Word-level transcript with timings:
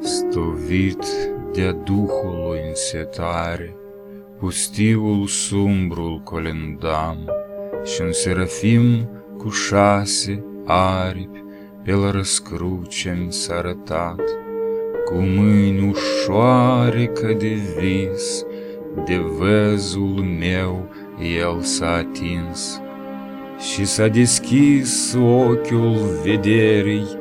Stovit 0.00 1.04
de-a 1.52 1.72
Duhului 1.72 2.60
însetare, 2.68 3.76
Pustiul 4.38 5.26
sumbrul 5.26 6.20
colindam, 6.24 7.30
și 7.84 8.00
un 8.02 8.12
serafim 8.12 9.08
cu 9.38 9.48
șase 9.48 10.44
aripi 10.64 11.44
Pe 11.84 11.92
la 11.92 12.10
răscruce 12.10 13.26
s-a 13.28 13.54
arătat, 13.54 14.20
Cu 15.04 15.14
mâini 15.14 15.88
ușoare 15.88 17.06
ca 17.06 17.32
de 17.32 17.56
vis, 17.78 18.44
De 19.04 19.16
văzul 19.16 20.24
meu 20.38 20.88
el 21.38 21.60
s-a 21.60 21.92
atins, 21.92 22.80
Și 23.72 23.84
s-a 23.84 24.06
deschis 24.06 25.14
ochiul 25.14 25.98
vederii, 26.24 27.18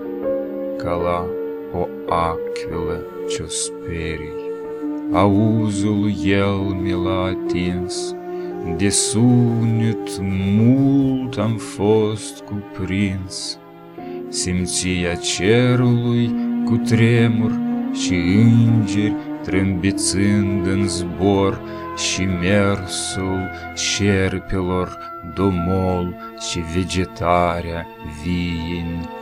Ca 0.77 0.93
la 0.93 1.25
o 1.79 1.87
aquilă 2.09 3.01
ce-o 3.29 3.47
sperii. 3.47 4.43
Auzul 5.11 6.11
el 6.23 6.77
mi 6.81 6.91
l-a 6.91 7.23
atins, 7.23 8.15
De 8.77 8.89
sunet 8.89 10.19
mult 10.55 11.37
am 11.37 11.55
fost 11.55 12.43
cuprins, 12.43 13.59
Simția 14.29 15.13
cerului 15.15 16.35
cu 16.65 16.75
tremur 16.75 17.59
și 17.93 18.13
îngeri 18.13 19.15
trâmbițând 19.43 20.67
în 20.67 20.87
zbor 20.87 21.61
și 21.95 22.21
mersul 22.23 23.49
șerpilor 23.75 24.97
domol 25.35 26.15
și 26.49 26.59
vegetarea 26.59 27.87
vie 28.23 28.79
în 28.79 28.95
câmpuri. 28.95 29.14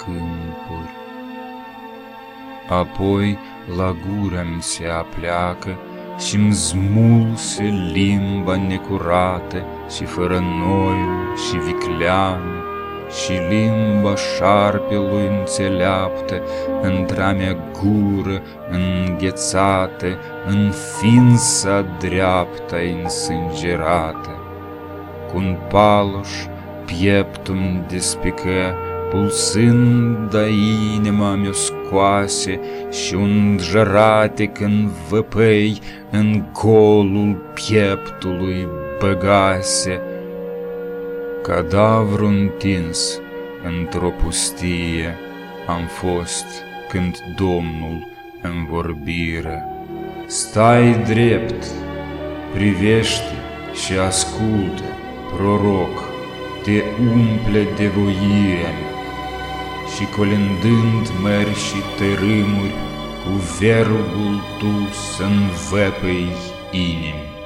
Apoi 2.79 3.37
la 3.77 3.95
gură-mi 4.05 4.61
se 4.61 4.85
apleacă 4.87 5.77
și-mi 6.17 6.51
zmulse 6.51 7.63
limba 7.93 8.55
necurată 8.55 9.65
și 9.95 10.03
fără 10.05 10.39
noiul 10.39 11.35
și 11.47 11.57
vicleană, 11.57 12.63
și 13.09 13.31
limba 13.49 14.15
șarpelui 14.15 15.27
înțeleaptă, 15.39 16.41
într-a 16.81 17.31
mea 17.31 17.57
gură 17.71 18.41
înghețată, 18.69 20.07
în 20.47 20.71
fința 20.99 21.85
dreapta 21.99 22.77
însângerată. 23.01 24.37
Cu-un 25.31 25.57
paloș 25.69 26.29
pieptul-mi 26.85 27.83
despică, 27.87 28.75
pulsând 29.13 30.35
a 30.35 30.47
inima 30.95 31.35
mi-o 31.35 31.51
scoase 31.51 32.59
și 32.91 33.15
un 33.15 33.57
jăratec 33.61 34.59
în 34.59 34.89
văpăi 35.09 35.79
în 36.11 36.43
golul 36.63 37.51
pieptului 37.53 38.67
băgase. 38.99 40.01
Cadavru 41.43 42.25
întins 42.25 43.19
într-o 43.63 44.09
pustie 44.09 45.17
am 45.67 45.85
fost 45.85 46.45
când 46.89 47.17
Domnul 47.35 48.07
în 48.41 48.65
vorbire. 48.69 49.65
Stai 50.25 51.03
drept, 51.07 51.65
privește 52.53 53.33
și 53.85 53.93
ascultă, 54.07 54.83
proroc, 55.35 56.03
te 56.63 56.81
umple 56.99 57.67
de 57.77 57.87
voire 57.87 58.92
și 59.95 60.05
colindând 60.05 61.11
mări 61.21 61.55
și 61.55 61.79
tărâmuri, 61.97 62.75
cu 63.23 63.31
verbul 63.59 64.41
tu 64.59 64.93
să 65.15 65.23
învăpăi 65.23 66.27
inimi. 66.71 67.42